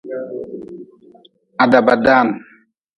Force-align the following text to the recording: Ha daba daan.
Ha 1.57 1.63
daba 1.71 1.95
daan. 2.03 2.27